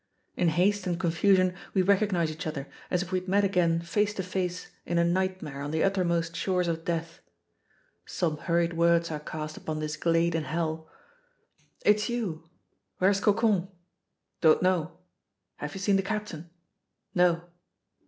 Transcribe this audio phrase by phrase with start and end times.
[0.35, 4.15] In haste and confusion we recognize each other, as if we had met again face
[4.15, 7.19] to face in a nightmare on the uttermost shores of death.
[8.07, 10.89] Some hurried words are cast upon this glade in hell
[11.85, 12.49] "It's you!"
[12.97, 13.67] "Where's Cocon?"
[14.41, 14.97] "Don't know."
[15.57, 16.49] "Have you seen the captain?"
[17.13, 17.43] "No."